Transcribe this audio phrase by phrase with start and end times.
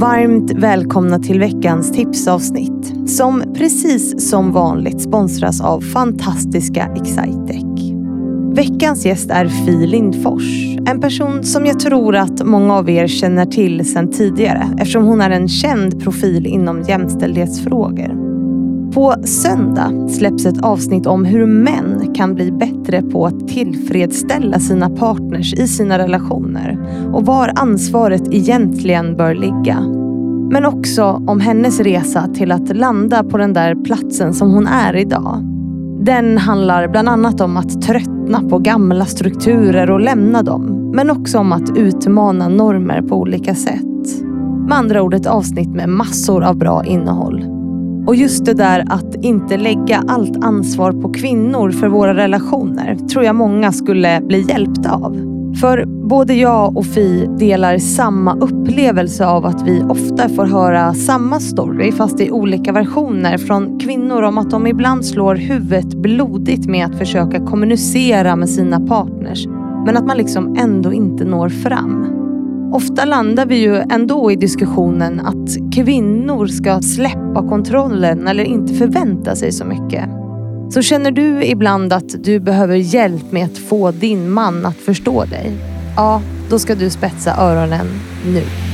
[0.00, 7.92] Varmt välkomna till veckans tipsavsnitt som precis som vanligt sponsras av fantastiska Excitec.
[8.54, 10.76] Veckans gäst är Fi Lindfors.
[10.86, 15.20] En person som jag tror att många av er känner till sedan tidigare eftersom hon
[15.20, 18.19] är en känd profil inom jämställdhetsfrågor.
[18.94, 24.90] På söndag släpps ett avsnitt om hur män kan bli bättre på att tillfredsställa sina
[24.90, 26.78] partners i sina relationer
[27.12, 29.80] och var ansvaret egentligen bör ligga.
[30.52, 34.96] Men också om hennes resa till att landa på den där platsen som hon är
[34.96, 35.44] idag.
[36.00, 40.92] Den handlar bland annat om att tröttna på gamla strukturer och lämna dem.
[40.94, 44.22] Men också om att utmana normer på olika sätt.
[44.68, 47.59] Med andra ord ett avsnitt med massor av bra innehåll.
[48.10, 53.24] Och just det där att inte lägga allt ansvar på kvinnor för våra relationer tror
[53.24, 55.16] jag många skulle bli hjälpta av.
[55.60, 61.40] För både jag och Fi delar samma upplevelse av att vi ofta får höra samma
[61.40, 66.86] story fast i olika versioner från kvinnor om att de ibland slår huvudet blodigt med
[66.86, 69.46] att försöka kommunicera med sina partners
[69.86, 72.19] men att man liksom ändå inte når fram.
[72.72, 79.36] Ofta landar vi ju ändå i diskussionen att kvinnor ska släppa kontrollen eller inte förvänta
[79.36, 80.04] sig så mycket.
[80.70, 85.24] Så känner du ibland att du behöver hjälp med att få din man att förstå
[85.24, 85.52] dig?
[85.96, 87.86] Ja, då ska du spetsa öronen
[88.26, 88.69] nu.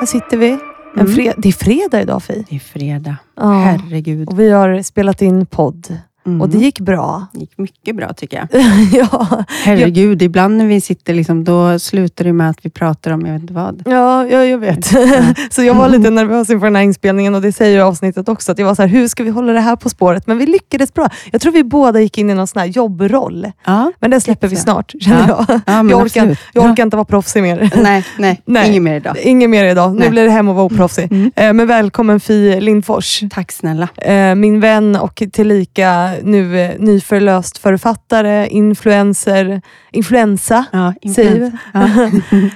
[0.00, 0.58] Här sitter vi.
[0.96, 1.32] En Mm.
[1.36, 2.44] det är fredag idag Fi.
[2.50, 3.16] Det är fredag.
[3.36, 3.50] Ja.
[3.52, 4.28] Herregud.
[4.28, 6.40] Och vi har spelat in podd Mm.
[6.40, 7.26] och det gick bra.
[7.32, 8.62] Det gick mycket bra tycker jag.
[8.92, 13.26] ja, Herregud, ibland när vi sitter, liksom, då slutar det med att vi pratar om
[13.26, 13.82] jag vet inte vad.
[13.86, 14.86] ja, ja, jag vet.
[15.50, 18.52] så jag var lite nervös inför den här inspelningen och det säger ju avsnittet också.
[18.52, 20.26] Att jag var så här, hur ska vi hålla det här på spåret?
[20.26, 21.08] Men vi lyckades bra.
[21.32, 23.52] Jag tror vi båda gick in i någon sån här jobbroll.
[23.64, 25.44] Ja, Men det släpper vi snart, känner Ja.
[25.48, 25.60] jag.
[25.66, 27.70] ja men jag orkar, jag orkar inte vara proffsig mer.
[27.82, 28.68] Nej, nej, Nej.
[28.70, 29.16] inget mer idag.
[29.18, 29.92] Inget mer idag.
[29.92, 30.10] Nu Nej.
[30.10, 31.12] blir det hem och vara oproffsig.
[31.12, 31.30] Mm.
[31.36, 33.22] Eh, Men välkommen Fi Lindfors.
[33.30, 33.88] Tack snälla.
[33.96, 39.60] Eh, Min vän och tillika nu eh, nyförlöst författare, influencer,
[39.92, 40.64] influensa.
[40.72, 41.58] Ja, Säger influensa.
[41.72, 42.10] ja.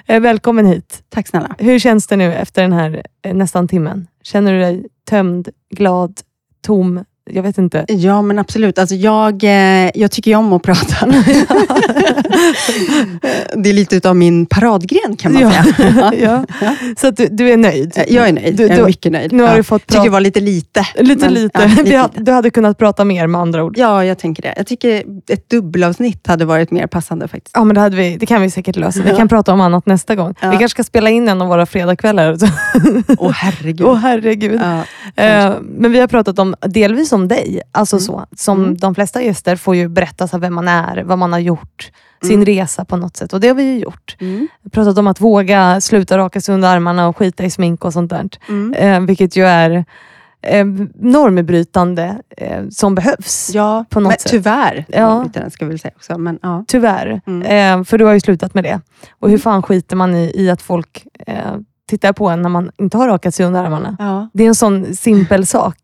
[0.15, 1.03] Eh, Välkommen hit.
[1.09, 1.54] Tack snälla.
[1.59, 4.06] Hur känns det nu efter den här eh, nästan timmen?
[4.22, 6.20] Känner du dig tömd, glad,
[6.66, 7.04] tom?
[7.32, 7.84] Jag vet inte.
[7.88, 8.78] Ja, men absolut.
[8.78, 11.06] Alltså, jag, eh, jag tycker ju om att prata.
[13.56, 15.52] det är lite utav min paradgren kan man ja.
[15.76, 16.12] säga.
[16.60, 16.74] ja.
[16.96, 18.04] Så att du, du är nöjd?
[18.08, 18.56] Jag är nöjd.
[18.56, 19.32] Du- jag är mycket nöjd.
[19.32, 19.56] Nu har ja.
[19.56, 20.86] du fått tycker det var lite lite.
[21.00, 21.24] lite.
[21.24, 21.69] men- lite.
[21.84, 23.78] Ja, hade, du hade kunnat prata mer med andra ord.
[23.78, 24.54] Ja, jag tänker det.
[24.56, 27.50] Jag tycker ett dubbelavsnitt hade varit mer passande faktiskt.
[27.54, 29.02] Ja, men det, hade vi, det kan vi säkert lösa.
[29.02, 29.16] Vi Ja.
[29.16, 30.34] kan prata om annat nästa gång.
[30.40, 30.50] Ja.
[30.50, 32.36] Vi kanske ska spela in en av våra fredagskvällar.
[33.19, 33.82] Åh herregud.
[33.86, 34.60] Åh herregud.
[34.64, 34.82] Ja,
[35.16, 37.60] Eh, men vi har pratat om, delvis om dig.
[37.72, 38.03] Alltså Mm.
[38.04, 38.76] så, som Mm.
[38.76, 41.91] de flesta gäster får ju berätta så vem man är, vad man har gjort,
[42.22, 42.44] sin Mm.
[42.47, 43.32] resa på något sätt.
[43.32, 44.16] Och det har vi ju gjort.
[44.20, 44.48] mm.
[44.72, 48.10] Pratat om att våga sluta raka sig under armarna och skita i smink och sånt
[48.10, 48.28] där.
[48.48, 48.75] Mm.
[48.75, 49.84] Eh, vilket ju är
[50.42, 50.64] eh,
[50.94, 53.50] normbrytande eh, som behövs.
[53.54, 54.31] Ja, på något men sätt.
[54.31, 54.84] tyvärr.
[54.88, 55.25] Ja.
[55.32, 56.19] Den ska väl säga också.
[56.19, 56.64] Men, ja.
[56.69, 57.20] Tyvärr.
[57.26, 57.81] Mm.
[57.81, 58.81] Eh, för du har ju slutat med det.
[59.19, 61.54] Och hur fan skiter man i, i att folk eh,
[61.90, 63.96] tittar på en när man inte har rakat sig under armarna?
[63.98, 65.76] Ja, Det är en sån simpel sak.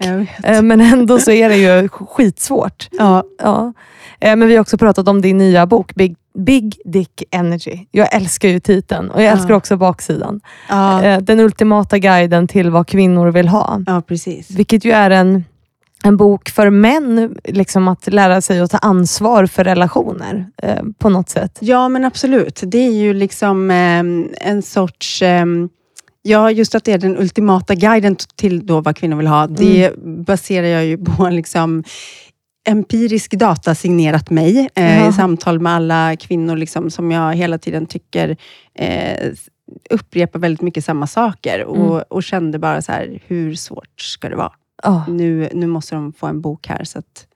[0.45, 2.89] Eh, Men ändå så är det ju skitsvårt.
[2.93, 3.73] Ja, Ja.
[4.21, 7.79] Eh, Men vi har också pratat om din nya bok, Big, Big Dick Energy.
[7.91, 9.33] Jag älskar ju titeln och jag Ja.
[9.33, 10.41] älskar också baksidan.
[10.69, 13.81] ja, Eh, Den ultimata guiden till vad kvinnor vill ha.
[13.87, 14.51] ja, precis.
[14.51, 15.45] Vilket ju är en,
[16.05, 21.09] en bok för män, liksom att lära sig att ta ansvar för relationer eh, på
[21.09, 21.59] något sätt.
[21.61, 22.61] Ja, men absolut.
[22.65, 25.23] Det är ju liksom ehm, en sorts...
[25.23, 25.69] ehm,
[26.27, 29.47] Ja, just att det är den ultimata guiden till då vad kvinnor vill ha.
[29.47, 29.93] Det
[30.27, 31.85] baserar jag ju på liksom
[32.69, 37.87] empirisk data signerat mig eh, i samtal med alla kvinnor liksom, som jag hela tiden
[37.87, 38.37] tycker
[38.75, 39.33] eh,
[39.91, 42.05] upprepar väldigt mycket samma saker och, Mm.
[42.11, 44.53] och kände bara så här, hur svårt ska det vara?
[44.83, 45.05] Ja.
[45.09, 47.27] Nu, nu måste de få en bok här så att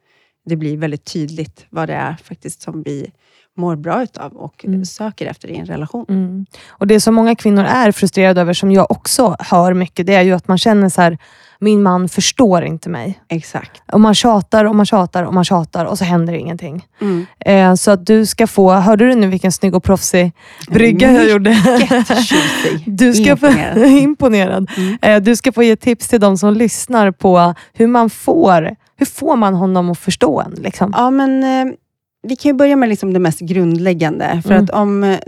[0.47, 3.11] det blir väldigt tydligt vad det är faktiskt som vi
[3.57, 4.85] mår bra utav och Mm.
[4.85, 6.07] söker efter i en relation.
[6.09, 6.47] Mm.
[6.69, 10.23] Och Det som många kvinnor är frustrerade över, som jag också hör mycket, det är
[10.23, 11.19] ju att man känner så här,
[11.63, 13.21] min man förstår inte mig.
[13.29, 13.83] Exakt.
[13.93, 16.87] Och man tjatar och man tjatar och man tjatar och så händer ingenting.
[17.01, 17.27] Mm.
[17.41, 20.33] Eh, så att du ska få, hörde du nu vilken snygg och proffsig
[20.69, 21.51] brygga jag gjorde?
[22.87, 23.75] Du ska Imponerad.
[23.75, 24.71] Få, imponerad.
[24.77, 24.99] Mm.
[25.03, 29.07] Eh, du ska få ge tips till de som lyssnar på hur man får Hur
[29.07, 30.53] får man honom att förstå en?
[30.63, 30.95] Liksom?
[30.97, 31.75] Ja, men eh,
[32.23, 34.43] vi kan ju börja med liksom det mest grundläggande.
[34.45, 34.65] För Mm.
[34.65, 35.19] att om eh,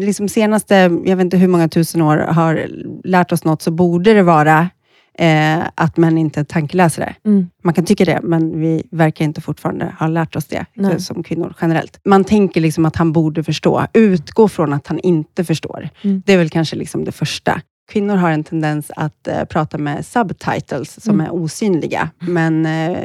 [0.00, 0.74] liksom senaste,
[1.04, 2.68] jag vet inte hur många tusen år, har
[3.04, 4.70] lärt oss något, så borde det vara
[5.18, 7.14] eh, att män inte är tankeläsare.
[7.26, 7.46] Mm.
[7.64, 10.92] Man kan tycka det, men vi verkar inte fortfarande ha lärt oss det, Nej.
[10.92, 12.00] eh, som kvinnor generellt.
[12.04, 13.86] Man tänker liksom att han borde förstå.
[13.92, 15.88] Utgå från att han inte förstår.
[16.02, 16.22] Mm.
[16.26, 17.60] Det är väl kanske liksom det första.
[17.92, 21.26] Kvinnor har en tendens att eh, prata med subtitles, som Mm.
[21.26, 22.10] är osynliga.
[22.20, 22.98] Men eh,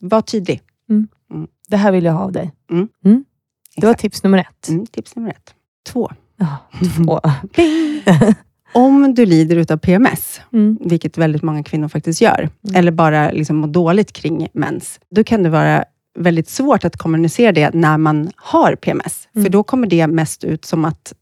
[0.00, 0.60] var tydlig.
[1.72, 2.52] Det här vill jag ha av dig.
[2.70, 3.24] Mm.
[3.76, 4.68] Det var tips nummer ett.
[4.68, 5.54] Mm, tips nummer ett.
[5.86, 6.10] Två.
[6.36, 6.56] Ja,
[6.96, 7.20] två.
[8.74, 10.78] Om du lider utav PMS, Mm.
[10.80, 12.38] vilket väldigt många kvinnor faktiskt gör,
[12.68, 12.76] Mm.
[12.76, 15.84] eller bara liksom mår dåligt kring mens, då kan det vara
[16.18, 19.28] väldigt svårt att kommunicera det när man har PMS.
[19.34, 19.44] Mm.
[19.44, 21.12] För då kommer det mest ut som att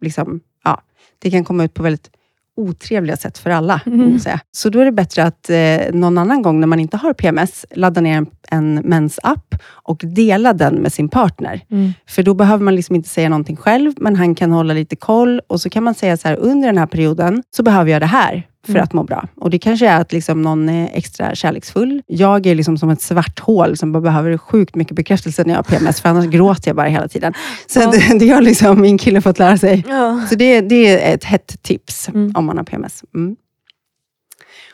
[0.00, 0.80] liksom, ja,
[1.18, 2.10] det kan komma ut på väldigt
[2.58, 3.80] otrevliga sätt för alla.
[3.86, 4.18] Mm.
[4.52, 7.66] Så då är det bättre att eh, någon annan gång när man inte har PMS,
[7.70, 11.60] ladda ner en, en mensapp och dela den med sin partner.
[11.70, 11.92] Mm.
[12.08, 15.40] För då behöver man liksom inte säga någonting själv, men han kan hålla lite koll
[15.46, 18.06] och så kan man säga så här, under den här perioden så behöver jag det
[18.06, 18.82] här för Mm.
[18.84, 19.28] att må bra.
[19.36, 22.02] Och Det kanske är att liksom någon är extra kärleksfull.
[22.06, 25.58] Jag är liksom som ett svart hål som bara behöver sjukt mycket bekräftelse när jag
[25.58, 27.32] har PMS, för annars gråter jag bara hela tiden.
[27.66, 27.90] Så Ja.
[27.90, 29.84] det, det har liksom min kille fått lära sig.
[29.88, 30.26] Ja.
[30.30, 32.32] Så det, det är ett hett tips Mm.
[32.34, 33.04] om man har PMS.
[33.14, 33.36] Mm.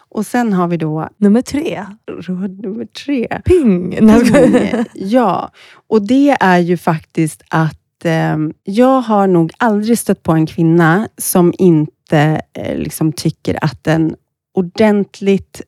[0.08, 1.84] Och sen har vi då Nummer tre.
[2.20, 3.40] råd nummer tre.
[3.44, 3.94] Ping!
[3.94, 5.50] Mm, ja,
[5.88, 11.08] och det är ju faktiskt att eh, jag har nog aldrig stött på en kvinna
[11.18, 14.16] som inte eh, liksom tycker att en
[14.54, 15.62] ordentligt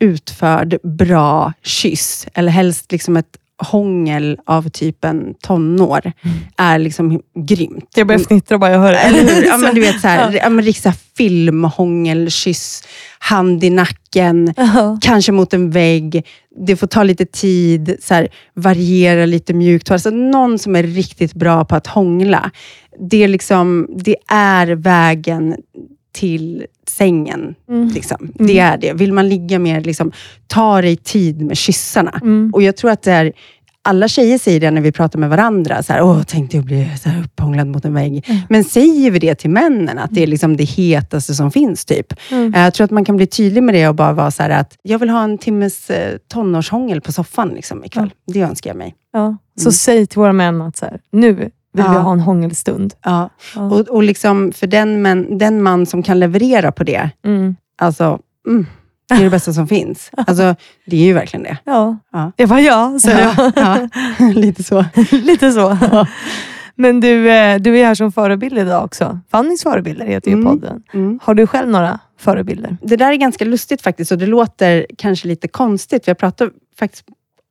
[0.00, 6.12] utförd, bra kyss, eller helst liksom ett hångel av typen tonår,
[6.56, 7.90] är liksom grymt.
[7.96, 8.98] Jag börjar fnittra bara jag hör det.
[8.98, 9.46] Eller hur?
[9.46, 10.48] Ja, men du vet, så här, ja.
[10.48, 12.84] men här filmhångel, kyss,
[13.18, 14.98] hand i nacken, Ja.
[15.00, 16.26] kanske mot en vägg.
[16.66, 19.90] Det får ta lite tid, så här, variera lite mjukt.
[19.90, 22.50] Alltså någon som är riktigt bra på att hångla.
[23.10, 25.56] Det är, liksom, det är vägen
[26.18, 27.54] till sängen.
[27.68, 27.88] Mm.
[27.88, 28.32] Liksom.
[28.34, 28.92] Det är det.
[28.92, 30.12] Vill man ligga mer, liksom,
[30.46, 32.18] ta dig tid med kyssarna.
[32.22, 32.50] Mm.
[32.54, 33.32] Och jag tror att det är,
[33.82, 35.82] alla tjejer säger det när vi pratar med varandra.
[35.82, 38.24] Så här, Åh, tänkte jag bli så här upphånglad mot en vägg.
[38.28, 38.40] Mm.
[38.48, 41.84] Men säger vi det till männen, att det är liksom det hetaste som finns?
[41.84, 42.06] typ.
[42.30, 42.54] Mm.
[42.54, 44.76] Eh, Jag tror att man kan bli tydlig med det och bara vara så att,
[44.82, 48.10] jag vill ha en timmes eh, tonårshångel på soffan liksom, ikväll.
[48.26, 48.94] Det önskar jag mig.
[49.12, 49.36] Ja.
[49.56, 49.72] Så Mm.
[49.72, 52.00] säg till våra män att så här, nu vill vi Ja.
[52.00, 52.94] ha en hångelstund.
[53.02, 53.30] Ja.
[53.54, 53.62] Ja.
[53.62, 57.56] Och, och liksom för den, men, den man som kan leverera på det, Mm.
[57.78, 58.66] alltså, mm,
[59.08, 60.10] det är det bästa som finns.
[60.26, 60.54] Alltså,
[60.86, 61.58] det är ju verkligen det.
[61.64, 61.96] Ja.
[62.12, 62.32] Ja.
[62.36, 63.52] Jag bara ja, jag.
[63.56, 63.88] ja,
[64.34, 64.84] lite så.
[65.12, 65.76] Lite så.
[66.74, 69.20] Men du, eh, du är här som förebild idag också.
[69.30, 70.46] Fannys förebilder heter ju Mm.
[70.46, 70.82] podden.
[70.94, 71.18] Mm.
[71.22, 72.76] Har du själv några förebilder?
[72.82, 76.06] Det där är ganska lustigt faktiskt och det låter kanske lite konstigt.
[76.06, 77.04] Jag pratade faktiskt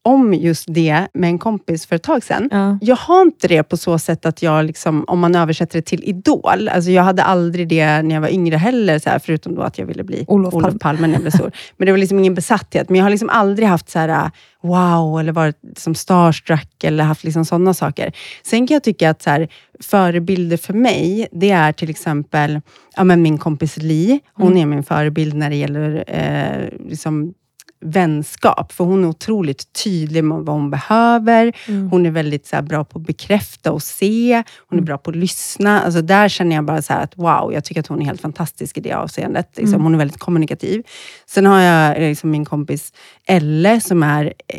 [0.03, 2.49] om just det med en kompis för ett tag sedan.
[2.51, 2.77] Ja.
[2.81, 6.03] Jag har inte det på så sätt att jag, liksom, om man översätter det till
[6.03, 9.61] Idol, alltså jag hade aldrig det när jag var yngre heller, så här, förutom då
[9.61, 10.79] att jag ville bli Olof Olof, Palme.
[10.79, 11.51] Palme när jag blev stor.
[11.77, 12.89] Men det var liksom ingen besatthet.
[12.89, 14.31] Men jag har liksom aldrig haft så här,
[14.63, 18.11] wow, eller varit som starstruck, eller haft liksom sådana saker.
[18.43, 19.47] Sen kan jag tycka att så här,
[19.79, 22.61] förebilder för mig, det är till exempel
[22.95, 24.19] ja, men min kompis Li.
[24.33, 24.57] Hon Mm.
[24.61, 27.33] är min förebild när det gäller eh, liksom,
[27.79, 28.71] vänskap.
[28.71, 31.55] För hon är otroligt tydlig med vad hon behöver.
[31.67, 31.89] Mm.
[31.89, 34.43] Hon är väldigt så här, bra på att bekräfta och se.
[34.69, 34.85] Hon är Mm.
[34.85, 35.81] bra på att lyssna.
[35.81, 38.77] Alltså, där känner jag bara så att wow, jag tycker att hon är helt fantastisk
[38.77, 39.49] i det avseendet.
[39.55, 39.83] Liksom, Mm.
[39.83, 40.83] Hon är väldigt kommunikativ.
[41.25, 42.93] Sen har jag eh, liksom, min kompis
[43.27, 44.57] Elle som är eh,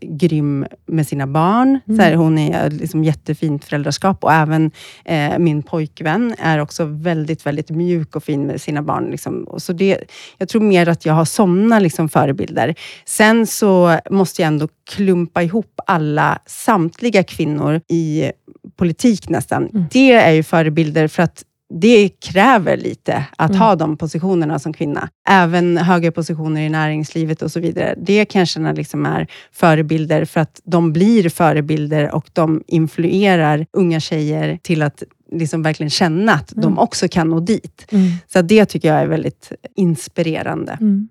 [0.00, 1.80] grym med sina barn.
[1.88, 1.96] Mm.
[1.96, 4.70] Så här, hon är liksom jättefint föräldraskap och även
[5.04, 9.10] eh, min pojkvän är också väldigt, väldigt mjuk och fin med sina barn.
[9.10, 9.54] Liksom.
[9.56, 9.98] Så det,
[10.38, 12.74] jag tror mer att jag har sådana liksom, förebilder.
[13.04, 18.32] Sen så måste jag ändå klumpa ihop alla, samtliga kvinnor i
[18.76, 19.66] politik nästan.
[19.66, 19.84] Mm.
[19.90, 21.44] Det är ju förebilder för att
[21.80, 23.60] det kräver lite att Mm.
[23.62, 25.08] ha de positionerna som kvinna.
[25.28, 27.94] Även höga positioner i näringslivet och så vidare.
[28.02, 33.66] Det kan jag känna liksom är förebilder för att de blir förebilder och de influerar
[33.72, 35.02] unga tjejer till att
[35.32, 36.62] liksom verkligen känna att Mm.
[36.62, 37.86] de också kan nå dit.
[37.90, 38.10] Mm.
[38.32, 40.72] Så det tycker jag är väldigt inspirerande.
[40.80, 41.08] Mm.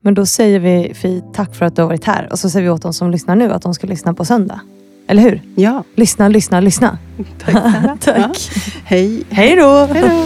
[0.00, 2.28] Men då säger vi Fi, tack för att du har varit här.
[2.32, 4.60] Och så säger vi åt de som lyssnar nu att de ska lyssna på söndag.
[5.08, 5.42] Eller hur?
[5.54, 6.98] Ja, Lyssna, lyssna, lyssna.
[7.44, 7.54] tack.
[8.04, 8.16] Tack.
[8.16, 8.32] Ja.
[8.84, 9.22] Hej.
[9.30, 9.88] Hej då!
[9.92, 10.24] Hej då.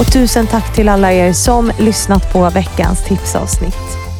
[0.00, 3.76] Och tusen tack till alla er som lyssnat på veckans tipsavsnitt.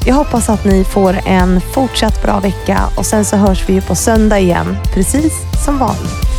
[0.07, 3.81] Jag hoppas att ni får en fortsatt bra vecka och sen så hörs vi ju
[3.81, 5.33] på söndag igen, precis
[5.65, 6.30] som vanligt.